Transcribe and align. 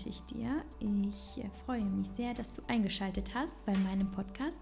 wünsche 0.00 0.08
ich 0.08 0.22
dir. 0.22 0.64
Ich 0.80 1.44
freue 1.66 1.84
mich 1.84 2.08
sehr, 2.16 2.32
dass 2.32 2.50
du 2.52 2.62
eingeschaltet 2.68 3.34
hast 3.34 3.62
bei 3.66 3.76
meinem 3.76 4.10
Podcast 4.10 4.58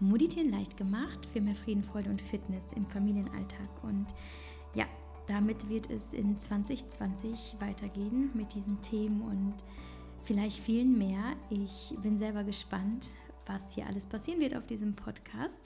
Meditieren 0.00 0.50
leicht 0.50 0.76
gemacht 0.76 1.28
für 1.32 1.40
mehr 1.40 1.54
Frieden, 1.54 1.84
Freude 1.84 2.10
und 2.10 2.20
Fitness 2.20 2.72
im 2.72 2.86
Familienalltag. 2.86 3.68
Und 3.84 4.06
ja, 4.74 4.86
damit 5.28 5.68
wird 5.68 5.90
es 5.90 6.12
in 6.12 6.36
2020 6.36 7.56
weitergehen 7.60 8.30
mit 8.34 8.52
diesen 8.54 8.82
Themen 8.82 9.22
und 9.22 9.54
vielleicht 10.24 10.58
vielen 10.58 10.98
mehr. 10.98 11.36
Ich 11.50 11.94
bin 12.02 12.18
selber 12.18 12.42
gespannt, 12.42 13.14
was 13.46 13.74
hier 13.74 13.86
alles 13.86 14.06
passieren 14.06 14.40
wird 14.40 14.56
auf 14.56 14.66
diesem 14.66 14.96
Podcast. 14.96 15.60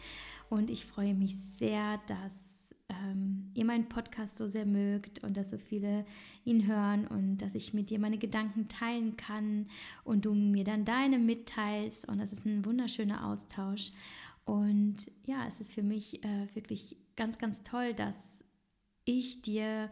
Und 0.51 0.69
ich 0.69 0.85
freue 0.85 1.15
mich 1.15 1.35
sehr, 1.35 1.99
dass 2.09 2.54
ähm, 2.89 3.51
ihr 3.55 3.65
meinen 3.65 3.89
Podcast 3.89 4.37
so 4.37 4.47
sehr 4.47 4.67
mögt 4.67 5.23
und 5.25 5.37
dass 5.37 5.51
so 5.51 5.59
viele 5.59 6.05
ihn 6.45 6.67
hören 6.67 7.07
und 7.07 7.39
dass 7.39 7.55
ich 7.55 7.75
mit 7.75 7.91
dir 7.91 7.99
meine 7.99 8.19
Gedanken 8.19 8.69
teilen 8.69 9.17
kann 9.17 9.69
und 10.05 10.25
du 10.25 10.35
mir 10.35 10.65
dann 10.65 10.85
deine 10.85 11.19
mitteilst. 11.19 12.09
Und 12.09 12.19
das 12.19 12.33
ist 12.33 12.45
ein 12.45 12.65
wunderschöner 12.65 13.27
Austausch. 13.27 13.93
Und 14.45 15.11
ja, 15.27 15.47
es 15.47 15.61
ist 15.61 15.73
für 15.73 15.83
mich 15.83 16.23
äh, 16.25 16.49
wirklich 16.55 16.97
ganz, 17.17 17.39
ganz 17.39 17.63
toll, 17.63 17.95
dass 17.95 18.45
ich 19.05 19.43
dir 19.43 19.91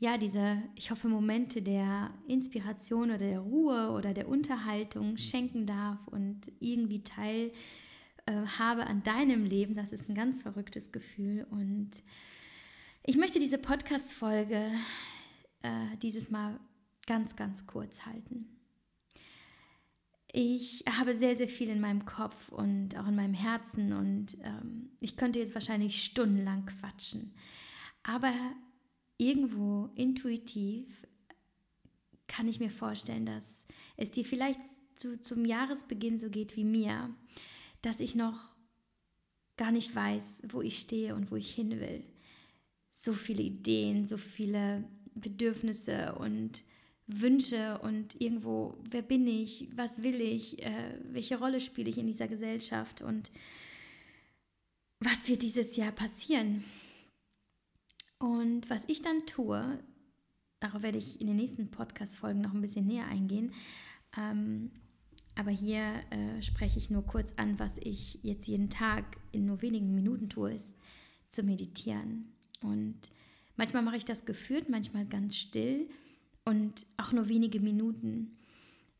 ja, 0.00 0.16
diese, 0.16 0.62
ich 0.76 0.90
hoffe, 0.90 1.08
Momente 1.08 1.60
der 1.60 2.10
Inspiration 2.26 3.10
oder 3.10 3.18
der 3.18 3.40
Ruhe 3.40 3.90
oder 3.90 4.14
der 4.14 4.28
Unterhaltung 4.28 5.18
schenken 5.18 5.66
darf 5.66 5.98
und 6.08 6.50
irgendwie 6.58 7.04
Teil 7.04 7.52
äh, 8.30 8.46
habe 8.58 8.86
an 8.86 9.02
deinem 9.02 9.44
Leben. 9.44 9.74
Das 9.74 9.92
ist 9.92 10.08
ein 10.08 10.14
ganz 10.14 10.42
verrücktes 10.42 10.92
Gefühl. 10.92 11.46
Und 11.50 11.90
ich 13.02 13.16
möchte 13.16 13.40
diese 13.40 13.58
Podcast-Folge 13.58 14.70
äh, 15.62 15.96
dieses 16.00 16.30
Mal 16.30 16.60
ganz, 17.06 17.34
ganz 17.34 17.66
kurz 17.66 18.06
halten. 18.06 18.56
Ich 20.32 20.84
habe 20.88 21.16
sehr, 21.16 21.34
sehr 21.34 21.48
viel 21.48 21.68
in 21.70 21.80
meinem 21.80 22.04
Kopf 22.04 22.50
und 22.50 22.96
auch 22.96 23.08
in 23.08 23.16
meinem 23.16 23.34
Herzen 23.34 23.92
und 23.92 24.38
ähm, 24.44 24.90
ich 25.00 25.16
könnte 25.16 25.40
jetzt 25.40 25.54
wahrscheinlich 25.54 26.04
stundenlang 26.04 26.66
quatschen. 26.66 27.34
Aber 28.04 28.32
irgendwo 29.18 29.90
intuitiv 29.96 31.04
kann 32.28 32.46
ich 32.46 32.60
mir 32.60 32.70
vorstellen, 32.70 33.26
dass 33.26 33.66
es 33.96 34.12
dir 34.12 34.24
vielleicht 34.24 34.60
zu, 34.94 35.20
zum 35.20 35.44
Jahresbeginn 35.44 36.20
so 36.20 36.30
geht 36.30 36.56
wie 36.56 36.64
mir, 36.64 37.10
dass 37.82 38.00
ich 38.00 38.14
noch 38.14 38.54
gar 39.56 39.72
nicht 39.72 39.94
weiß, 39.94 40.42
wo 40.48 40.62
ich 40.62 40.78
stehe 40.78 41.14
und 41.14 41.30
wo 41.30 41.36
ich 41.36 41.54
hin 41.54 41.80
will. 41.80 42.02
So 42.92 43.12
viele 43.12 43.42
Ideen, 43.42 44.08
so 44.08 44.16
viele 44.16 44.84
Bedürfnisse 45.14 46.14
und 46.14 46.62
Wünsche 47.06 47.78
und 47.78 48.20
irgendwo, 48.20 48.78
wer 48.90 49.02
bin 49.02 49.26
ich, 49.26 49.68
was 49.74 50.02
will 50.02 50.20
ich, 50.20 50.62
äh, 50.62 50.98
welche 51.10 51.38
Rolle 51.38 51.60
spiele 51.60 51.90
ich 51.90 51.98
in 51.98 52.06
dieser 52.06 52.28
Gesellschaft 52.28 53.02
und 53.02 53.30
was 55.00 55.28
wird 55.28 55.42
dieses 55.42 55.76
Jahr 55.76 55.92
passieren? 55.92 56.62
Und 58.18 58.68
was 58.68 58.84
ich 58.88 59.02
dann 59.02 59.26
tue, 59.26 59.82
darauf 60.60 60.82
werde 60.82 60.98
ich 60.98 61.20
in 61.20 61.26
den 61.26 61.36
nächsten 61.36 61.70
Podcast-Folgen 61.70 62.42
noch 62.42 62.52
ein 62.52 62.60
bisschen 62.60 62.86
näher 62.86 63.06
eingehen. 63.06 63.52
Ähm, 64.16 64.70
aber 65.34 65.50
hier 65.50 66.02
äh, 66.10 66.42
spreche 66.42 66.78
ich 66.78 66.90
nur 66.90 67.04
kurz 67.06 67.32
an, 67.36 67.58
was 67.58 67.78
ich 67.78 68.18
jetzt 68.22 68.46
jeden 68.46 68.70
Tag 68.70 69.04
in 69.32 69.46
nur 69.46 69.62
wenigen 69.62 69.94
Minuten 69.94 70.28
tue, 70.28 70.54
ist 70.54 70.76
zu 71.28 71.42
meditieren. 71.42 72.32
Und 72.62 73.10
manchmal 73.56 73.82
mache 73.82 73.96
ich 73.96 74.04
das 74.04 74.26
geführt, 74.26 74.68
manchmal 74.68 75.06
ganz 75.06 75.36
still 75.36 75.88
und 76.44 76.86
auch 76.96 77.12
nur 77.12 77.28
wenige 77.28 77.60
Minuten. 77.60 78.36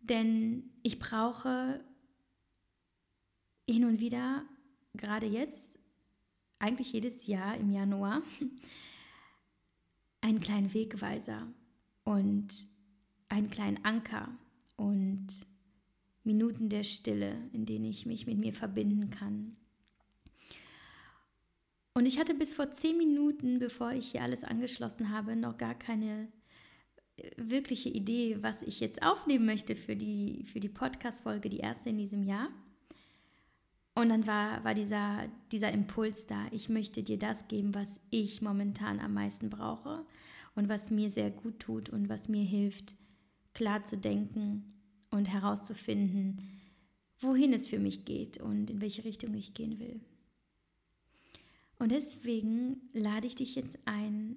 Denn 0.03 0.71
ich 0.83 0.99
brauche 0.99 1.81
hin 3.69 3.85
und 3.85 4.01
wieder, 4.01 4.45
gerade 4.95 5.27
jetzt, 5.27 5.79
eigentlich 6.59 6.93
jedes 6.93 7.27
Jahr 7.27 7.57
im 7.57 7.71
Januar, 7.71 8.23
einen 10.21 10.41
kleinen 10.41 10.73
Wegweiser 10.75 11.47
und 12.05 12.49
einen 13.29 13.51
kleinen 13.51 13.85
Anker 13.85 14.29
und 14.77 15.47
Minuten 16.25 16.69
der 16.69 16.85
Stille, 16.85 17.37
in 17.53 17.67
denen 17.67 17.87
ich 17.87 18.07
mich 18.07 18.27
mit 18.27 18.39
mir 18.39 18.53
verbinden 18.53 19.11
kann. 19.11 19.57
Und 21.95 22.07
ich 22.07 22.19
hatte 22.19 22.35
bis 22.35 22.55
vor 22.55 22.71
zehn 22.71 22.97
Minuten, 22.97 23.59
bevor 23.59 23.93
ich 23.93 24.13
hier 24.13 24.23
alles 24.23 24.45
angeschlossen 24.45 25.11
habe, 25.11 25.35
noch 25.35 25.59
gar 25.59 25.75
keine 25.75 26.29
äh, 27.17 27.31
wirkliche 27.37 27.89
Idee, 27.89 28.39
was 28.43 28.63
ich 28.63 28.81
jetzt 28.81 29.03
aufnehmen 29.03 29.45
möchte 29.45 29.77
für 29.77 29.97
die, 29.97 30.45
für 30.45 30.61
die 30.61 30.69
Podcast-Folge, 30.69 31.49
die 31.49 31.59
erste 31.59 31.91
in 31.91 31.99
diesem 31.99 32.23
Jahr. 32.23 32.49
Und 33.95 34.09
dann 34.09 34.27
war, 34.27 34.63
war 34.63 34.75
dieser, 34.75 35.29
dieser 35.51 35.73
Impuls 35.73 36.27
da, 36.27 36.47
ich 36.53 36.69
möchte 36.69 37.03
dir 37.03 37.19
das 37.19 37.49
geben, 37.49 37.75
was 37.75 38.01
ich 38.11 38.41
momentan 38.41 39.01
am 39.01 39.15
meisten 39.15 39.51
brauche 39.51 40.07
und 40.55 40.69
was 40.69 40.91
mir 40.91 41.11
sehr 41.11 41.31
gut 41.31 41.59
tut 41.59 41.91
und 41.91 42.09
was 42.09 42.29
mir 42.29 42.45
hilft, 42.45 42.95
klar 43.53 43.85
zu 43.85 43.99
denken 43.99 44.80
und 45.11 45.27
herauszufinden, 45.27 46.41
wohin 47.19 47.53
es 47.53 47.69
für 47.69 47.79
mich 47.79 48.05
geht 48.05 48.41
und 48.41 48.71
in 48.71 48.81
welche 48.81 49.05
Richtung 49.05 49.35
ich 49.35 49.55
gehen 49.55 49.79
will. 49.79 50.01
Und 51.79 51.93
deswegen 51.93 52.89
lade 52.93 53.27
ich 53.27 53.35
dich 53.35 53.55
jetzt 53.55 53.79
ein, 53.87 54.37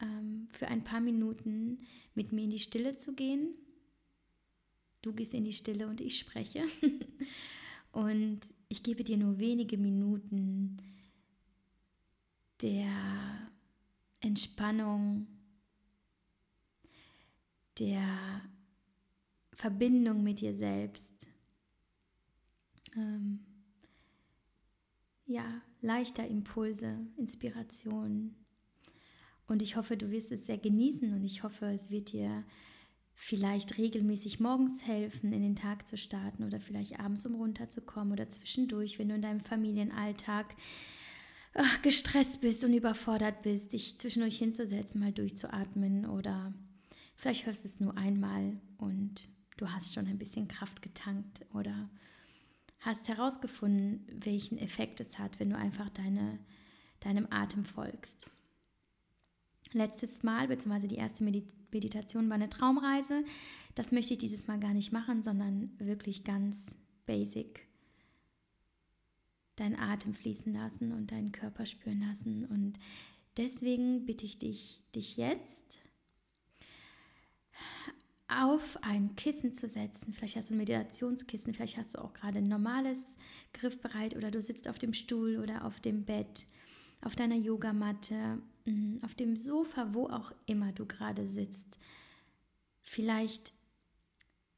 ähm, 0.00 0.48
für 0.50 0.68
ein 0.68 0.84
paar 0.84 1.00
Minuten 1.00 1.80
mit 2.14 2.32
mir 2.32 2.44
in 2.44 2.50
die 2.50 2.58
Stille 2.58 2.96
zu 2.96 3.14
gehen. 3.14 3.54
Du 5.02 5.12
gehst 5.12 5.34
in 5.34 5.44
die 5.44 5.52
Stille 5.52 5.86
und 5.86 6.00
ich 6.00 6.18
spreche. 6.18 6.64
Und 7.96 8.40
ich 8.68 8.82
gebe 8.82 9.04
dir 9.04 9.16
nur 9.16 9.38
wenige 9.38 9.78
Minuten 9.78 10.76
der 12.60 13.50
Entspannung, 14.20 15.26
der 17.78 18.42
Verbindung 19.56 20.22
mit 20.22 20.40
dir 20.40 20.54
selbst. 20.54 21.26
Ähm, 22.94 23.40
ja, 25.24 25.62
leichter 25.80 26.26
Impulse, 26.28 26.98
Inspiration. 27.16 28.36
Und 29.48 29.62
ich 29.62 29.76
hoffe, 29.76 29.96
du 29.96 30.10
wirst 30.10 30.30
es 30.30 30.46
sehr 30.46 30.58
genießen 30.58 31.12
und 31.14 31.24
ich 31.24 31.42
hoffe, 31.42 31.66
es 31.66 31.90
wird 31.90 32.12
dir 32.12 32.44
vielleicht 33.14 33.78
regelmäßig 33.78 34.40
morgens 34.40 34.86
helfen, 34.86 35.32
in 35.32 35.40
den 35.40 35.56
Tag 35.56 35.88
zu 35.88 35.96
starten 35.96 36.44
oder 36.44 36.60
vielleicht 36.60 37.00
abends, 37.00 37.24
um 37.24 37.34
runterzukommen 37.34 38.12
oder 38.12 38.28
zwischendurch, 38.28 38.98
wenn 38.98 39.08
du 39.08 39.14
in 39.14 39.22
deinem 39.22 39.40
Familienalltag 39.40 40.54
ach, 41.54 41.80
gestresst 41.80 42.42
bist 42.42 42.62
und 42.62 42.74
überfordert 42.74 43.40
bist, 43.42 43.72
dich 43.72 43.98
zwischendurch 43.98 44.36
hinzusetzen, 44.36 45.00
mal 45.00 45.12
durchzuatmen 45.12 46.04
oder 46.04 46.52
vielleicht 47.14 47.46
hörst 47.46 47.64
du 47.64 47.68
es 47.68 47.80
nur 47.80 47.96
einmal 47.96 48.60
und 48.76 49.28
du 49.56 49.70
hast 49.70 49.94
schon 49.94 50.06
ein 50.06 50.18
bisschen 50.18 50.48
Kraft 50.48 50.82
getankt 50.82 51.44
oder 51.54 51.88
hast 52.80 53.08
herausgefunden, 53.08 54.06
welchen 54.24 54.58
Effekt 54.58 55.00
es 55.00 55.18
hat, 55.18 55.40
wenn 55.40 55.50
du 55.50 55.56
einfach 55.56 55.90
deine, 55.90 56.38
deinem 57.00 57.26
Atem 57.30 57.64
folgst. 57.64 58.30
Letztes 59.72 60.22
Mal, 60.22 60.48
beziehungsweise 60.48 60.88
die 60.88 60.96
erste 60.96 61.24
Meditation 61.24 62.28
war 62.28 62.36
eine 62.36 62.50
Traumreise. 62.50 63.24
Das 63.74 63.92
möchte 63.92 64.14
ich 64.14 64.18
dieses 64.18 64.46
Mal 64.46 64.60
gar 64.60 64.72
nicht 64.72 64.92
machen, 64.92 65.22
sondern 65.22 65.70
wirklich 65.78 66.24
ganz 66.24 66.76
basic 67.06 67.66
deinen 69.56 69.76
Atem 69.76 70.14
fließen 70.14 70.52
lassen 70.52 70.92
und 70.92 71.10
deinen 71.10 71.32
Körper 71.32 71.66
spüren 71.66 72.00
lassen. 72.00 72.44
Und 72.44 72.78
deswegen 73.36 74.04
bitte 74.04 74.26
ich 74.26 74.38
dich, 74.38 74.80
dich 74.94 75.16
jetzt 75.16 75.78
auf 78.28 78.78
ein 78.82 79.14
Kissen 79.14 79.54
zu 79.54 79.68
setzen. 79.68 80.12
Vielleicht 80.12 80.36
hast 80.36 80.50
du 80.50 80.54
ein 80.54 80.58
Meditationskissen, 80.58 81.54
vielleicht 81.54 81.76
hast 81.76 81.94
du 81.94 82.02
auch 82.02 82.12
gerade 82.12 82.38
ein 82.38 82.48
normales 82.48 83.18
Griffbereit 83.52 84.16
oder 84.16 84.30
du 84.30 84.42
sitzt 84.42 84.68
auf 84.68 84.78
dem 84.78 84.94
Stuhl 84.94 85.38
oder 85.38 85.64
auf 85.64 85.80
dem 85.80 86.04
Bett, 86.04 86.46
auf 87.02 87.14
deiner 87.14 87.36
Yogamatte, 87.36 88.38
mm, 88.64 88.98
auf 89.02 89.14
dem 89.14 89.36
Sofa, 89.36 89.94
wo 89.94 90.08
auch 90.08 90.32
immer 90.46 90.72
du 90.72 90.86
gerade 90.86 91.28
sitzt. 91.28 91.78
Vielleicht 92.82 93.52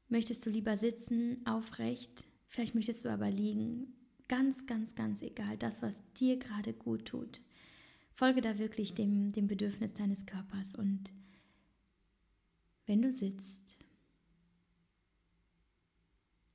möchtest 0.07 0.45
du 0.45 0.49
lieber 0.49 0.75
sitzen, 0.75 1.45
aufrecht, 1.45 2.25
vielleicht 2.47 2.73
möchtest 2.73 3.05
du 3.05 3.09
aber 3.09 3.29
liegen. 3.29 3.93
Ganz, 4.27 4.65
ganz, 4.65 4.95
ganz 4.95 5.21
egal, 5.21 5.57
das, 5.57 5.81
was 5.81 5.95
dir 6.19 6.37
gerade 6.37 6.73
gut 6.73 7.05
tut. 7.05 7.41
Folge 8.13 8.41
da 8.41 8.59
wirklich 8.59 8.93
dem, 8.93 9.31
dem 9.31 9.47
Bedürfnis 9.47 9.93
deines 9.93 10.25
Körpers 10.25 10.75
und 10.75 11.11
wenn 12.89 13.03
du 13.03 13.11
sitzt, 13.11 13.77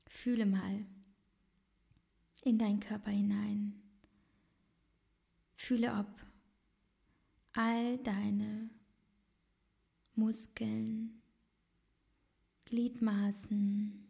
fühle 0.08 0.46
mal 0.46 0.84
in 2.42 2.58
deinen 2.58 2.80
Körper 2.80 3.12
hinein. 3.12 3.80
Fühle, 5.54 5.94
ob 5.94 6.08
all 7.52 7.98
deine 7.98 8.68
Muskeln, 10.16 11.22
Gliedmaßen, 12.64 14.04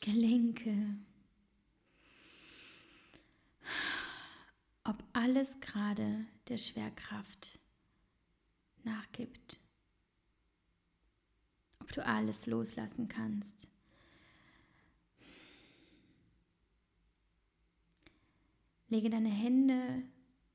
Gelenke, 0.00 0.98
ob 4.82 5.04
alles 5.12 5.60
gerade 5.60 6.26
der 6.48 6.58
Schwerkraft 6.58 7.60
nachgibt, 8.86 9.60
ob 11.80 11.92
du 11.92 12.04
alles 12.04 12.46
loslassen 12.46 13.08
kannst. 13.08 13.68
Lege 18.88 19.10
deine 19.10 19.28
Hände 19.28 20.02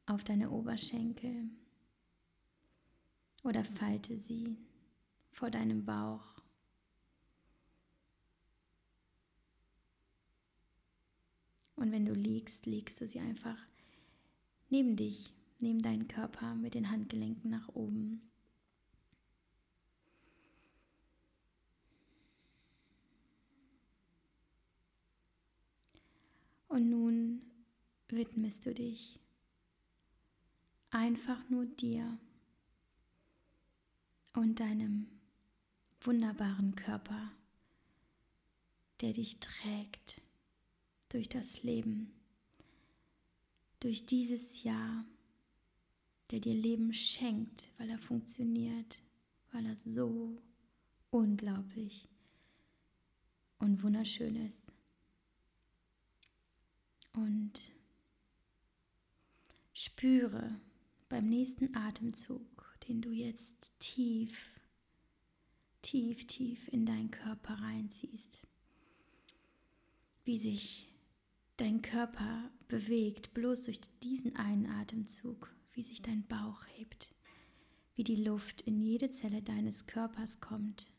auf 0.06 0.24
deine 0.24 0.50
Oberschenkel 0.50 1.50
oder 3.44 3.64
falte 3.64 4.18
sie 4.18 4.58
vor 5.32 5.52
deinem 5.52 5.86
Bauch. 5.86 6.42
Und 11.76 11.92
wenn 11.92 12.06
du 12.06 12.14
liegst, 12.14 12.66
legst 12.66 13.02
du 13.02 13.08
sie 13.08 13.20
einfach 13.20 13.58
neben 14.70 14.96
dich, 14.96 15.34
neben 15.62 15.82
deinen 15.82 16.08
Körper 16.08 16.56
mit 16.56 16.74
den 16.74 16.90
Handgelenken 16.90 17.50
nach 17.50 17.68
oben. 17.70 18.22
Und 26.68 26.90
nun 26.90 27.42
widmest 28.08 28.66
du 28.66 28.74
dich 28.74 29.20
einfach 30.90 31.50
nur 31.50 31.66
dir 31.66 32.18
und 34.34 34.60
deinem 34.60 35.08
wunderbaren 36.02 36.76
Körper, 36.76 37.32
der 39.02 39.12
dich 39.14 39.40
trägt 39.40 40.22
durch 41.10 41.28
das 41.28 41.64
Leben, 41.64 42.14
durch 43.80 44.06
dieses 44.06 44.64
Jahr, 44.64 45.06
der 46.32 46.40
dir 46.40 46.56
Leben 46.56 46.94
schenkt, 46.94 47.70
weil 47.78 47.90
er 47.90 48.00
funktioniert, 48.00 49.02
weil 49.52 49.66
er 49.66 49.76
so 49.76 50.42
unglaublich 51.10 52.08
und 53.60 53.84
wunderschön 53.84 54.36
ist. 54.36 54.72
Und 57.14 57.72
spüre 59.74 60.60
beim 61.10 61.28
nächsten 61.28 61.76
Atemzug, 61.76 62.78
den 62.88 63.02
du 63.02 63.12
jetzt 63.12 63.74
tief, 63.80 64.50
tief, 65.82 66.26
tief 66.28 66.70
in 66.70 66.86
deinen 66.86 67.12
Körper 67.12 67.56
reinziehst, 67.56 68.42
wie 70.24 70.38
sich 70.38 70.88
dein 71.58 71.82
Körper 71.82 72.50
bewegt, 72.70 73.34
bloß 73.34 73.64
durch 73.64 73.82
diesen 74.02 74.38
einen 74.38 74.68
Atemzug, 74.68 75.54
wie 75.74 75.84
sich 75.84 76.02
dein 76.02 76.26
Bauch 76.28 76.66
hebt, 76.76 77.14
wie 77.96 78.04
die 78.04 78.24
Luft 78.24 78.62
in 78.62 78.80
jede 78.82 79.10
Zelle 79.12 79.42
deines 79.42 79.88
Körpers 79.88 80.40
kommt, 80.40 80.94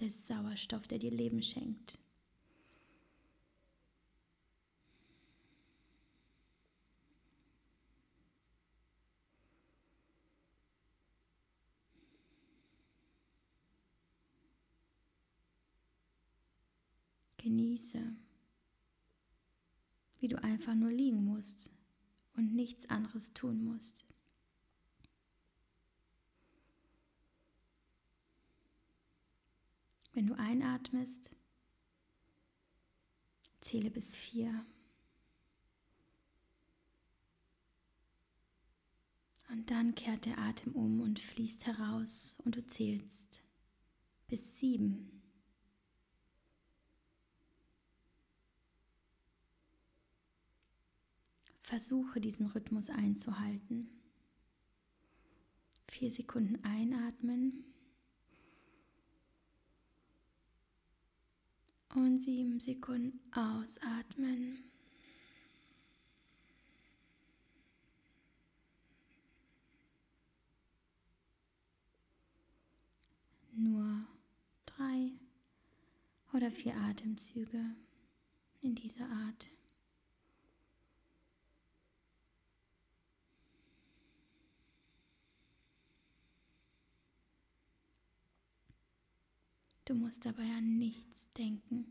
der 0.00 0.10
Sauerstoff, 0.10 0.86
der 0.86 0.98
dir 0.98 1.10
Leben 1.10 1.42
schenkt. 1.42 1.98
Genieße, 17.38 18.14
wie 20.18 20.28
du 20.28 20.42
einfach 20.42 20.74
nur 20.74 20.90
liegen 20.90 21.24
musst 21.24 21.72
und 22.34 22.54
nichts 22.54 22.90
anderes 22.90 23.32
tun 23.32 23.64
musst. 23.64 24.06
Wenn 30.18 30.26
du 30.26 30.34
einatmest, 30.36 31.30
zähle 33.60 33.88
bis 33.88 34.16
vier. 34.16 34.66
Und 39.48 39.70
dann 39.70 39.94
kehrt 39.94 40.26
der 40.26 40.38
Atem 40.38 40.72
um 40.74 41.02
und 41.02 41.20
fließt 41.20 41.66
heraus 41.66 42.36
und 42.44 42.56
du 42.56 42.66
zählst 42.66 43.44
bis 44.26 44.58
sieben. 44.58 45.22
Versuche 51.62 52.20
diesen 52.20 52.46
Rhythmus 52.46 52.90
einzuhalten. 52.90 53.88
Vier 55.86 56.10
Sekunden 56.10 56.64
einatmen 56.64 57.64
und 61.98 62.18
sieben 62.18 62.60
Sekunden 62.60 63.20
ausatmen. 63.32 64.64
Nur 73.52 74.06
drei 74.66 75.12
oder 76.32 76.50
vier 76.50 76.76
Atemzüge 76.76 77.74
in 78.60 78.74
dieser 78.76 79.08
Art. 79.08 79.50
Du 89.88 89.94
musst 89.94 90.26
dabei 90.26 90.42
an 90.42 90.76
nichts 90.76 91.32
denken. 91.32 91.86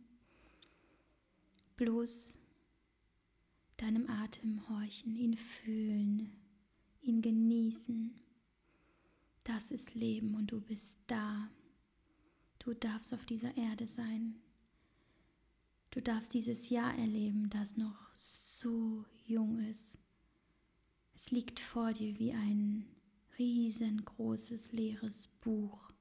Bloß 1.78 2.38
deinem 3.78 4.08
Atem 4.08 4.70
horchen, 4.70 5.16
ihn 5.16 5.36
fühlen, 5.36 6.32
ihn 7.02 7.24
genießen. 7.24 8.14
Das 9.46 9.72
ist 9.72 9.96
Leben 9.96 10.36
und 10.36 10.52
du 10.52 10.62
bist 10.62 11.00
da. 11.08 11.50
Du 12.60 12.76
darfst 12.76 13.16
auf 13.16 13.26
dieser 13.26 13.58
Erde 13.58 13.88
sein. 13.88 14.36
Du 15.90 16.00
darfst 16.00 16.36
dieses 16.36 16.70
Jahr 16.70 16.96
erleben, 17.00 17.50
das 17.50 17.78
noch 17.78 18.14
so 18.14 19.06
jung 19.26 19.58
ist. 19.72 19.98
Es 21.16 21.32
liegt 21.32 21.60
vor 21.60 21.94
dir 21.94 22.20
wie 22.20 22.34
ein 22.34 22.86
riesengroßes 23.40 24.72
leeres 24.72 25.26
Buch 25.42 25.97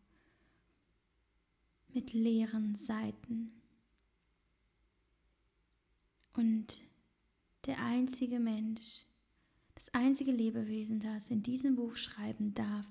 mit 1.96 2.12
leeren 2.12 2.76
Seiten. 2.76 3.50
Und 6.34 6.82
der 7.64 7.78
einzige 7.82 8.38
Mensch, 8.38 9.06
das 9.74 9.88
einzige 9.94 10.30
Lebewesen, 10.30 11.00
das 11.00 11.30
in 11.30 11.42
diesem 11.42 11.74
Buch 11.74 11.96
schreiben 11.96 12.52
darf, 12.52 12.86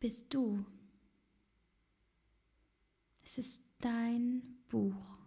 bist 0.00 0.34
du. 0.34 0.66
Es 3.24 3.38
ist 3.38 3.62
dein 3.78 4.58
Buch. 4.68 5.18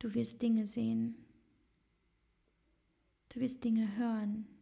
Du 0.00 0.12
wirst 0.12 0.42
Dinge 0.42 0.66
sehen. 0.66 1.24
Du 3.28 3.38
wirst 3.38 3.62
Dinge 3.62 3.96
hören 3.96 4.57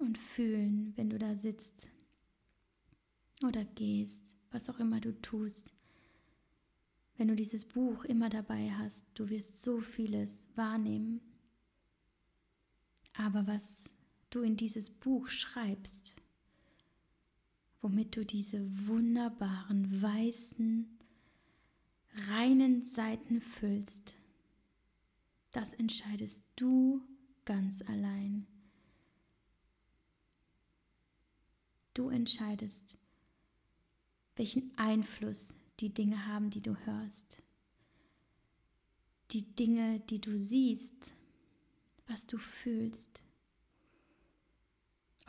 und 0.00 0.18
fühlen, 0.18 0.92
wenn 0.96 1.10
du 1.10 1.18
da 1.18 1.36
sitzt 1.36 1.88
oder 3.44 3.64
gehst, 3.64 4.36
was 4.50 4.68
auch 4.68 4.78
immer 4.78 5.00
du 5.00 5.12
tust. 5.20 5.74
Wenn 7.16 7.28
du 7.28 7.36
dieses 7.36 7.66
Buch 7.66 8.04
immer 8.04 8.30
dabei 8.30 8.70
hast, 8.72 9.04
du 9.14 9.28
wirst 9.28 9.60
so 9.60 9.80
vieles 9.80 10.46
wahrnehmen. 10.54 11.20
Aber 13.14 13.46
was 13.46 13.92
du 14.30 14.40
in 14.40 14.56
dieses 14.56 14.88
Buch 14.90 15.28
schreibst, 15.28 16.14
womit 17.82 18.16
du 18.16 18.24
diese 18.24 18.66
wunderbaren, 18.86 20.00
weißen, 20.00 20.98
reinen 22.30 22.88
Seiten 22.88 23.40
füllst, 23.40 24.16
das 25.50 25.72
entscheidest 25.74 26.44
du 26.56 27.02
ganz 27.44 27.82
allein. 27.82 28.46
Du 32.00 32.08
entscheidest, 32.08 32.96
welchen 34.34 34.72
Einfluss 34.78 35.54
die 35.80 35.92
Dinge 35.92 36.24
haben, 36.26 36.48
die 36.48 36.62
du 36.62 36.74
hörst. 36.86 37.42
Die 39.32 39.42
Dinge, 39.54 40.00
die 40.08 40.18
du 40.18 40.40
siehst, 40.40 41.12
was 42.06 42.26
du 42.26 42.38
fühlst, 42.38 43.22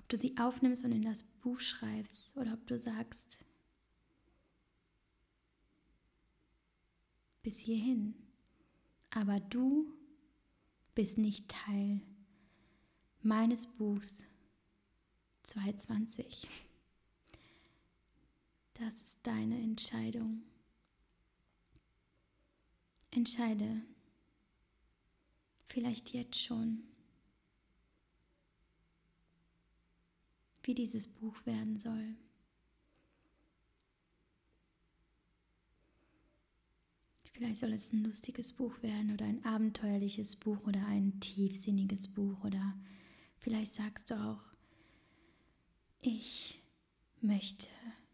du 0.07 0.17
sie 0.17 0.37
aufnimmst 0.37 0.85
und 0.85 0.93
in 0.93 1.01
das 1.01 1.25
Buch 1.41 1.59
schreibst 1.59 2.37
oder 2.37 2.53
ob 2.53 2.65
du 2.67 2.79
sagst, 2.79 3.43
bis 7.43 7.57
hierhin. 7.57 8.15
Aber 9.09 9.41
du 9.41 9.93
bist 10.95 11.17
nicht 11.17 11.49
Teil 11.49 11.99
meines 13.21 13.67
Buchs 13.67 14.25
220. 15.51 16.47
Das 18.75 19.01
ist 19.01 19.19
deine 19.23 19.61
Entscheidung. 19.61 20.43
Entscheide 23.11 23.81
vielleicht 25.67 26.13
jetzt 26.13 26.41
schon, 26.41 26.83
wie 30.63 30.73
dieses 30.73 31.09
Buch 31.09 31.45
werden 31.45 31.77
soll. 31.77 32.15
Vielleicht 37.33 37.57
soll 37.57 37.73
es 37.73 37.91
ein 37.91 38.05
lustiges 38.05 38.53
Buch 38.53 38.81
werden 38.81 39.13
oder 39.13 39.25
ein 39.25 39.43
abenteuerliches 39.43 40.37
Buch 40.37 40.65
oder 40.65 40.85
ein 40.85 41.19
tiefsinniges 41.19 42.07
Buch 42.07 42.41
oder 42.45 42.77
vielleicht 43.39 43.73
sagst 43.73 44.11
du 44.11 44.15
auch, 44.15 44.50
ich 46.01 46.61
möchte 47.21 47.67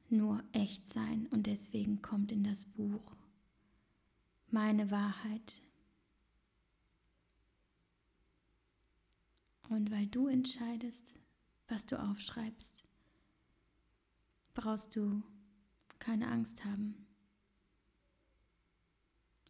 nur 0.09 0.43
echt 0.51 0.87
sein 0.87 1.27
und 1.31 1.47
deswegen 1.47 2.01
kommt 2.01 2.31
in 2.31 2.43
das 2.43 2.65
Buch 2.65 3.15
meine 4.49 4.91
Wahrheit. 4.91 5.61
Und 9.69 9.91
weil 9.91 10.07
du 10.07 10.27
entscheidest, 10.27 11.15
was 11.67 11.85
du 11.85 12.01
aufschreibst, 12.01 12.85
brauchst 14.53 14.95
du 14.95 15.21
keine 15.99 16.29
Angst 16.29 16.63
haben, 16.63 17.05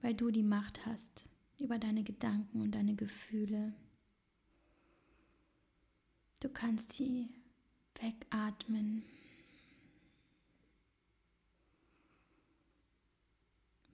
weil 0.02 0.16
du 0.16 0.32
die 0.32 0.44
Macht 0.44 0.86
hast 0.86 1.26
über 1.60 1.78
deine 1.78 2.04
Gedanken 2.04 2.62
und 2.62 2.72
deine 2.72 2.96
Gefühle. 2.96 3.74
Du 6.40 6.50
kannst 6.50 6.94
sie 6.94 7.30
wegatmen. 8.02 9.04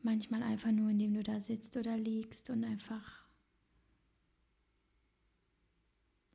Manchmal 0.01 0.43
einfach 0.43 0.71
nur, 0.71 0.89
indem 0.89 1.13
du 1.13 1.23
da 1.23 1.39
sitzt 1.39 1.77
oder 1.77 1.97
liegst 1.97 2.49
und 2.49 2.63
einfach 2.65 3.23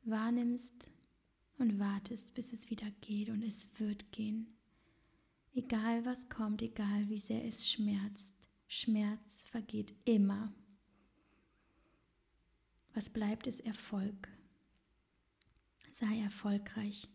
wahrnimmst 0.03 0.89
und 1.59 1.77
wartest, 1.79 2.33
bis 2.33 2.51
es 2.51 2.69
wieder 2.69 2.89
geht 3.01 3.29
und 3.29 3.43
es 3.43 3.67
wird 3.77 4.11
gehen. 4.11 4.47
Egal 5.53 6.05
was 6.05 6.29
kommt, 6.29 6.61
egal 6.61 7.09
wie 7.09 7.19
sehr 7.19 7.45
es 7.45 7.69
schmerzt, 7.69 8.35
Schmerz 8.67 9.43
vergeht 9.43 9.93
immer. 10.05 10.53
Was 12.93 13.09
bleibt, 13.09 13.45
ist 13.47 13.61
Erfolg. 13.61 14.29
Sei 15.91 16.21
erfolgreich 16.21 17.07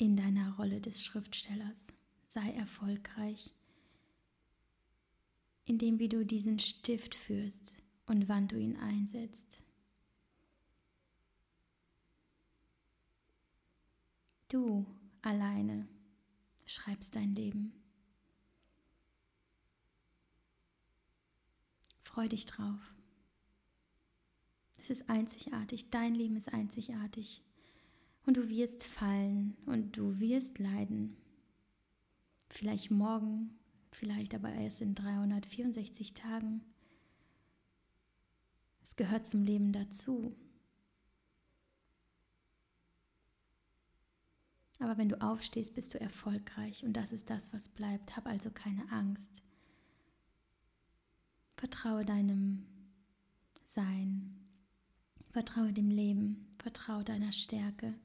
in 0.00 0.16
deiner 0.16 0.56
Rolle 0.56 0.80
des 0.80 1.04
Schriftstellers. 1.04 1.88
Sei 2.26 2.52
erfolgreich 2.52 3.52
in 5.66 5.78
dem, 5.78 5.98
wie 5.98 6.08
du 6.08 6.24
diesen 6.24 6.58
Stift 6.58 7.14
führst 7.14 7.76
und 8.06 8.28
wann 8.28 8.48
du 8.48 8.56
ihn 8.56 8.76
einsetzt. 8.76 9.62
Du 14.48 14.86
alleine 15.22 15.86
schreibst 16.66 17.14
dein 17.14 17.34
Leben. 17.34 17.72
Freu 22.02 22.26
dich 22.26 22.46
drauf. 22.46 22.94
Es 24.78 24.88
ist 24.88 25.10
einzigartig, 25.10 25.90
dein 25.90 26.14
Leben 26.14 26.36
ist 26.36 26.52
einzigartig. 26.52 27.42
Und 28.30 28.36
du 28.36 28.48
wirst 28.48 28.84
fallen 28.84 29.56
und 29.66 29.96
du 29.96 30.20
wirst 30.20 30.60
leiden. 30.60 31.16
Vielleicht 32.48 32.92
morgen, 32.92 33.58
vielleicht 33.90 34.36
aber 34.36 34.52
erst 34.52 34.82
in 34.82 34.94
364 34.94 36.14
Tagen. 36.14 36.60
Es 38.84 38.94
gehört 38.94 39.26
zum 39.26 39.42
Leben 39.42 39.72
dazu. 39.72 40.32
Aber 44.78 44.96
wenn 44.96 45.08
du 45.08 45.20
aufstehst, 45.20 45.74
bist 45.74 45.92
du 45.94 46.00
erfolgreich 46.00 46.84
und 46.84 46.92
das 46.92 47.10
ist 47.10 47.30
das, 47.30 47.52
was 47.52 47.68
bleibt. 47.68 48.16
Hab 48.16 48.28
also 48.28 48.52
keine 48.52 48.88
Angst. 48.92 49.42
Vertraue 51.56 52.04
deinem 52.04 52.64
Sein. 53.66 54.36
Vertraue 55.32 55.72
dem 55.72 55.90
Leben. 55.90 56.46
Vertraue 56.60 57.02
deiner 57.02 57.32
Stärke. 57.32 57.98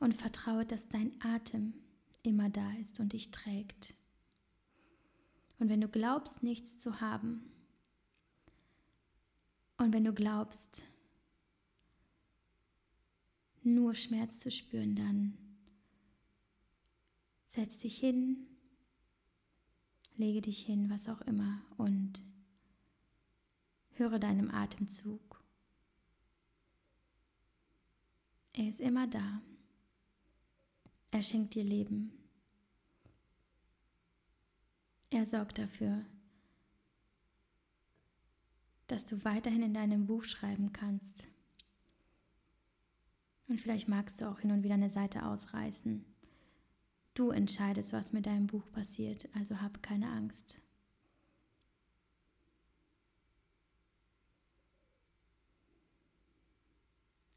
Und 0.00 0.16
vertraue, 0.16 0.66
dass 0.66 0.88
dein 0.88 1.12
Atem 1.22 1.74
immer 2.22 2.50
da 2.50 2.72
ist 2.80 2.98
und 2.98 3.12
dich 3.12 3.30
trägt. 3.30 3.94
Und 5.58 5.68
wenn 5.68 5.80
du 5.80 5.88
glaubst, 5.88 6.42
nichts 6.42 6.78
zu 6.78 7.00
haben, 7.00 7.44
und 9.76 9.94
wenn 9.94 10.04
du 10.04 10.12
glaubst, 10.12 10.82
nur 13.62 13.94
Schmerz 13.94 14.38
zu 14.38 14.50
spüren, 14.50 14.94
dann 14.94 15.38
setz 17.46 17.78
dich 17.78 17.98
hin, 17.98 18.46
lege 20.16 20.42
dich 20.42 20.64
hin, 20.64 20.90
was 20.90 21.08
auch 21.08 21.20
immer, 21.22 21.62
und 21.76 22.22
höre 23.92 24.18
deinem 24.18 24.50
Atemzug. 24.50 25.42
Er 28.52 28.68
ist 28.68 28.80
immer 28.80 29.06
da. 29.06 29.40
Er 31.12 31.22
schenkt 31.22 31.54
dir 31.54 31.64
Leben. 31.64 32.12
Er 35.10 35.26
sorgt 35.26 35.58
dafür, 35.58 36.04
dass 38.86 39.04
du 39.04 39.24
weiterhin 39.24 39.62
in 39.62 39.74
deinem 39.74 40.06
Buch 40.06 40.24
schreiben 40.24 40.72
kannst. 40.72 41.26
Und 43.48 43.60
vielleicht 43.60 43.88
magst 43.88 44.20
du 44.20 44.30
auch 44.30 44.38
hin 44.38 44.52
und 44.52 44.62
wieder 44.62 44.74
eine 44.74 44.90
Seite 44.90 45.26
ausreißen. 45.26 46.04
Du 47.14 47.30
entscheidest, 47.30 47.92
was 47.92 48.12
mit 48.12 48.26
deinem 48.26 48.46
Buch 48.46 48.70
passiert, 48.70 49.28
also 49.34 49.60
hab 49.60 49.82
keine 49.82 50.08
Angst. 50.10 50.60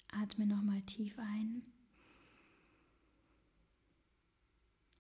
Atme 0.10 0.46
nochmal 0.46 0.82
tief 0.84 1.18
ein. 1.18 1.64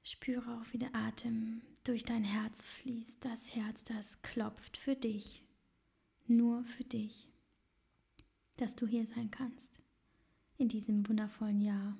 Spüre 0.04 0.58
auch, 0.58 0.74
wie 0.74 0.78
der 0.78 0.94
Atem 0.94 1.62
durch 1.86 2.04
dein 2.04 2.26
Herz 2.26 2.66
fließt. 2.66 3.24
Das 3.24 3.56
Herz, 3.56 3.86
das 3.86 4.22
klopft 4.22 4.76
für 4.76 4.96
dich. 4.96 5.44
Nur 6.28 6.66
für 6.66 6.84
dich. 6.84 7.30
Dass 8.58 8.76
du 8.76 8.86
hier 8.86 9.08
sein 9.08 9.32
kannst. 9.32 9.82
In 10.58 10.68
diesem 10.68 11.08
wundervollen 11.08 11.62
Jahr 11.62 11.98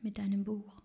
mit 0.00 0.18
deinem 0.18 0.44
Buch. 0.44 0.80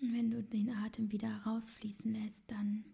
Und 0.00 0.12
wenn 0.14 0.30
du 0.30 0.42
den 0.42 0.70
Atem 0.70 1.10
wieder 1.10 1.42
rausfließen 1.44 2.12
lässt, 2.12 2.44
dann 2.50 2.84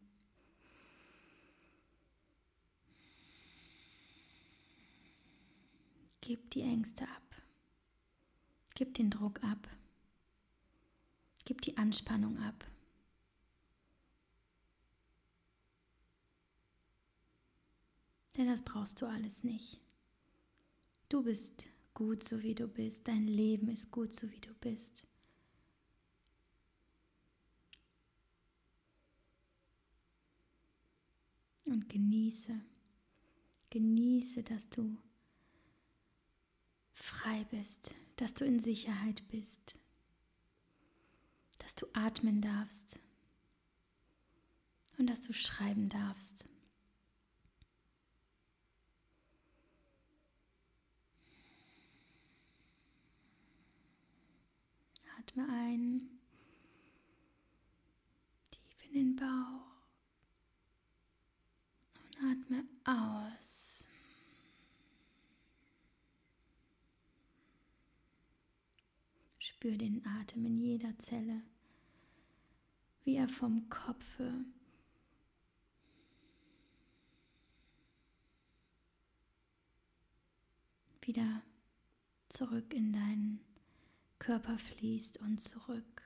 gib 6.20 6.50
die 6.50 6.62
Ängste 6.62 7.04
ab. 7.04 7.23
Gib 8.74 8.94
den 8.94 9.10
Druck 9.10 9.42
ab. 9.44 9.68
Gib 11.44 11.60
die 11.60 11.76
Anspannung 11.76 12.38
ab. 12.38 12.64
Denn 18.36 18.48
das 18.48 18.62
brauchst 18.62 19.00
du 19.00 19.06
alles 19.06 19.44
nicht. 19.44 19.80
Du 21.08 21.22
bist 21.22 21.68
gut 21.92 22.24
so 22.24 22.42
wie 22.42 22.54
du 22.54 22.66
bist. 22.66 23.06
Dein 23.06 23.28
Leben 23.28 23.68
ist 23.68 23.92
gut 23.92 24.12
so 24.12 24.30
wie 24.30 24.40
du 24.40 24.52
bist. 24.54 25.06
Und 31.66 31.88
genieße, 31.88 32.60
genieße, 33.70 34.42
dass 34.42 34.68
du 34.68 34.98
frei 36.92 37.44
bist, 37.50 37.94
dass 38.16 38.34
du 38.34 38.44
in 38.44 38.60
Sicherheit 38.60 39.26
bist, 39.28 39.78
dass 41.58 41.74
du 41.74 41.86
atmen 41.92 42.40
darfst 42.40 43.00
und 44.98 45.08
dass 45.08 45.20
du 45.20 45.32
schreiben 45.32 45.88
darfst. 45.88 46.44
Atme 55.18 55.48
ein. 55.48 56.14
Spür 69.64 69.78
den 69.78 70.04
Atem 70.04 70.44
in 70.44 70.58
jeder 70.58 70.98
Zelle, 70.98 71.40
wie 73.02 73.16
er 73.16 73.30
vom 73.30 73.66
Kopfe 73.70 74.44
wieder 81.00 81.40
zurück 82.28 82.74
in 82.74 82.92
deinen 82.92 83.40
Körper 84.18 84.58
fließt 84.58 85.22
und 85.22 85.40
zurück. 85.40 86.02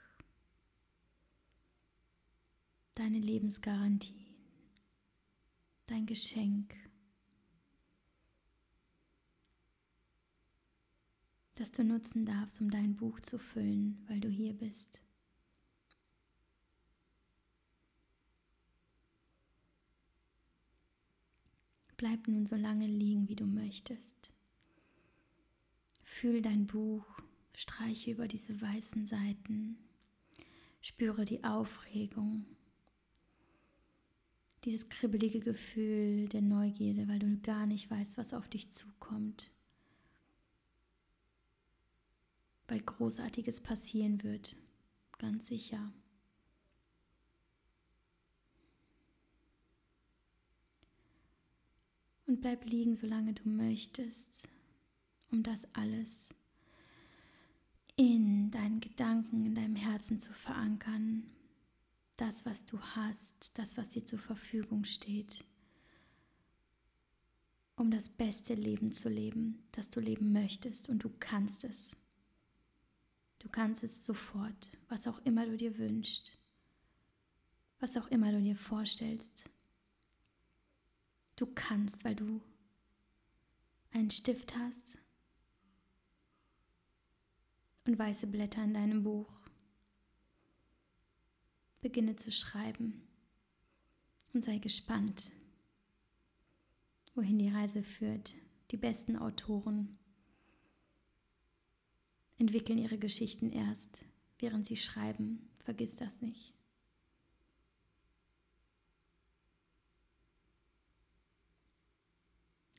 Deine 2.95 3.19
Lebensgarantie, 3.19 4.37
dein 5.89 6.07
Geschenk, 6.07 6.77
das 11.59 11.73
du 11.73 11.83
nutzen 11.83 12.25
darfst, 12.25 12.61
um 12.61 12.71
dein 12.71 12.95
Buch 12.95 13.21
zu 13.21 13.39
füllen, 13.39 14.05
weil 14.07 14.21
du 14.21 14.29
hier 14.29 14.53
bist. 14.55 15.01
Bleib 21.97 22.29
nun 22.29 22.47
so 22.47 22.55
lange 22.55 22.87
liegen, 22.87 23.29
wie 23.29 23.35
du 23.35 23.45
möchtest. 23.45 24.33
Fühl 26.05 26.43
dein 26.43 26.67
Buch, 26.67 27.05
streiche 27.55 28.13
über 28.13 28.29
diese 28.29 28.61
weißen 28.61 29.05
Seiten, 29.05 29.79
spüre 30.81 31.25
die 31.25 31.43
Aufregung, 31.43 32.47
dieses 34.65 34.89
kribbelige 34.89 35.41
Gefühl 35.41 36.29
der 36.29 36.43
Neugierde, 36.43 37.09
weil 37.09 37.19
du 37.19 37.37
gar 37.41 37.67
nicht 37.67 37.91
weißt, 37.91 38.17
was 38.17 38.33
auf 38.33 38.49
dich 38.49 38.71
zukommt, 38.71 39.51
weil 42.69 42.81
Großartiges 42.81 43.61
passieren 43.61 44.23
wird, 44.23 44.57
ganz 45.19 45.49
sicher. 45.49 45.93
Und 52.27 52.41
bleib 52.41 52.67
liegen, 52.67 52.95
solange 52.95 53.33
du 53.33 53.49
möchtest 53.49 54.49
um 55.31 55.43
das 55.43 55.67
alles 55.75 56.35
in 57.97 58.51
deinen 58.51 58.81
Gedanken, 58.81 59.45
in 59.45 59.55
deinem 59.55 59.77
Herzen 59.77 60.21
zu 60.21 60.33
verankern. 60.33 61.25
Das, 62.17 62.47
was 62.47 62.65
du 62.65 62.81
hast, 62.81 63.59
das, 63.59 63.77
was 63.77 63.91
dir 63.91 64.05
zur 64.05 64.19
Verfügung 64.19 64.85
steht, 64.85 65.45
um 67.77 67.91
das 67.91 68.09
beste 68.09 68.55
Leben 68.55 68.93
zu 68.93 69.09
leben, 69.09 69.63
das 69.73 69.91
du 69.91 70.01
leben 70.01 70.33
möchtest 70.33 70.89
und 70.89 71.05
du 71.05 71.11
kannst 71.21 71.65
es. 71.65 71.97
Du 73.39 73.49
kannst 73.49 73.85
es 73.85 74.05
sofort, 74.05 74.71
was 74.89 75.07
auch 75.07 75.19
immer 75.25 75.47
du 75.47 75.57
dir 75.57 75.79
wünschst, 75.79 76.37
was 77.81 77.97
auch 77.97 78.09
immer 78.09 78.33
du 78.33 78.41
dir 78.41 78.57
vorstellst. 78.57 79.49
Du 81.37 81.47
kannst, 81.47 82.05
weil 82.05 82.17
du 82.17 82.41
einen 83.93 84.11
Stift 84.11 84.57
hast 84.57 84.99
und 87.85 87.99
weiße 87.99 88.27
Blätter 88.27 88.65
in 88.65 88.75
deinem 88.75 89.03
Buch. 89.03 89.33
Beginne 91.81 92.17
zu 92.17 92.33
schreiben 92.33 93.07
und 94.33 94.45
sei 94.45 94.59
gespannt, 94.59 95.33
wohin 97.15 97.39
die 97.39 97.49
Reise 97.49 97.83
führt. 97.83 98.35
Die 98.71 98.77
besten 98.77 99.17
Autoren 99.17 99.98
entwickeln 102.39 102.79
ihre 102.79 102.99
Geschichten 102.99 103.51
erst, 103.51 104.05
während 104.39 104.67
sie 104.67 104.77
schreiben. 104.77 105.49
Vergiss 105.65 105.97
das 105.97 106.23
nicht. 106.23 106.55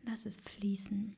Lass 0.03 0.25
es 0.25 0.37
fließen. 0.37 1.15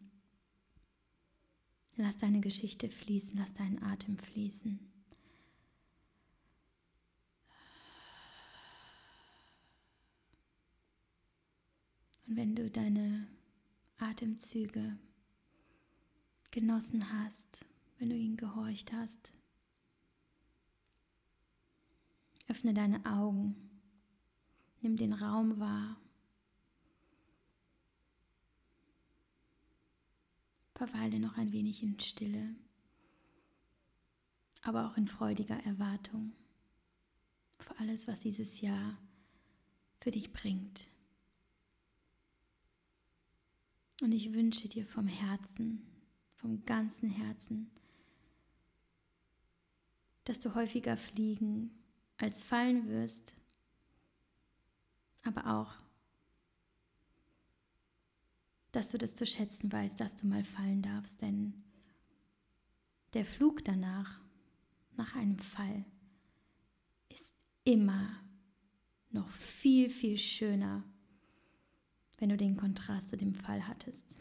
Lass 1.97 2.17
deine 2.17 2.41
Geschichte 2.41 2.89
fließen, 2.89 3.37
lass 3.37 3.53
deinen 3.53 3.81
Atem 3.83 4.17
fließen. 4.17 4.79
Und 12.27 12.35
wenn 12.37 12.55
du 12.55 12.69
deine 12.69 13.27
Atemzüge 13.97 14.97
genossen 16.49 17.11
hast, 17.11 17.65
wenn 18.01 18.09
du 18.09 18.15
ihnen 18.15 18.35
gehorcht 18.35 18.91
hast, 18.93 19.31
öffne 22.47 22.73
deine 22.73 23.05
Augen, 23.05 23.55
nimm 24.81 24.97
den 24.97 25.13
Raum 25.13 25.59
wahr. 25.59 25.97
Verweile 30.73 31.19
noch 31.19 31.37
ein 31.37 31.51
wenig 31.51 31.83
in 31.83 31.99
Stille, 31.99 32.55
aber 34.63 34.87
auch 34.87 34.97
in 34.97 35.07
freudiger 35.07 35.63
Erwartung 35.63 36.33
für 37.59 37.77
alles, 37.77 38.07
was 38.07 38.21
dieses 38.21 38.61
Jahr 38.61 38.97
für 39.99 40.09
dich 40.09 40.33
bringt. 40.33 40.87
Und 44.01 44.11
ich 44.11 44.33
wünsche 44.33 44.67
dir 44.67 44.87
vom 44.87 45.07
Herzen, 45.07 45.85
vom 46.37 46.65
ganzen 46.65 47.07
Herzen, 47.07 47.69
dass 50.25 50.39
du 50.39 50.55
häufiger 50.55 50.97
fliegen 50.97 51.71
als 52.17 52.43
fallen 52.43 52.87
wirst, 52.87 53.33
aber 55.23 55.47
auch 55.47 55.73
dass 58.71 58.89
du 58.89 58.97
das 58.97 59.15
zu 59.15 59.25
schätzen 59.25 59.71
weißt, 59.71 59.99
dass 59.99 60.15
du 60.15 60.27
mal 60.27 60.43
fallen 60.43 60.81
darfst, 60.81 61.21
denn 61.21 61.53
der 63.13 63.25
Flug 63.25 63.65
danach, 63.65 64.19
nach 64.95 65.15
einem 65.15 65.39
Fall, 65.39 65.85
ist 67.09 67.33
immer 67.65 68.09
noch 69.09 69.29
viel, 69.29 69.89
viel 69.89 70.17
schöner, 70.17 70.83
wenn 72.17 72.29
du 72.29 72.37
den 72.37 72.55
Kontrast 72.55 73.09
zu 73.09 73.17
dem 73.17 73.35
Fall 73.35 73.67
hattest. 73.67 74.15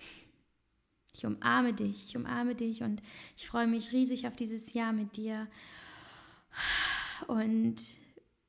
Ich 1.14 1.24
umarme 1.24 1.72
dich, 1.72 2.06
ich 2.08 2.16
umarme 2.16 2.54
dich 2.54 2.82
und 2.82 3.02
ich 3.36 3.46
freue 3.46 3.66
mich 3.66 3.92
riesig 3.92 4.26
auf 4.26 4.36
dieses 4.36 4.72
Jahr 4.72 4.92
mit 4.92 5.16
dir. 5.16 5.48
Und 7.28 7.76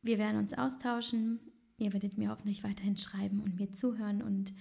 wir 0.01 0.17
werden 0.17 0.39
uns 0.39 0.53
austauschen. 0.53 1.39
Ihr 1.77 1.93
werdet 1.93 2.17
mir 2.17 2.29
hoffentlich 2.29 2.63
weiterhin 2.63 2.97
schreiben 2.97 3.41
und 3.41 3.59
mir 3.59 3.73
zuhören 3.73 4.21
und 4.21 4.53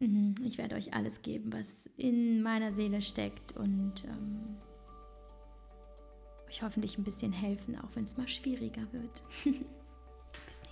Mhm. 0.00 0.34
Ich 0.44 0.58
werde 0.58 0.76
euch 0.76 0.94
alles 0.94 1.22
geben, 1.22 1.52
was 1.52 1.86
in 1.96 2.42
meiner 2.42 2.72
Seele 2.72 3.02
steckt 3.02 3.56
und 3.56 4.04
ähm, 4.04 4.56
euch 6.48 6.62
hoffentlich 6.62 6.98
ein 6.98 7.04
bisschen 7.04 7.32
helfen, 7.32 7.78
auch 7.78 7.90
wenn 7.94 8.04
es 8.04 8.16
mal 8.16 8.28
schwieriger 8.28 8.86
wird. 8.92 9.24
Bis 9.44 10.62